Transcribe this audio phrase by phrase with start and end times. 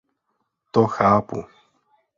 [0.71, 1.37] To chápu.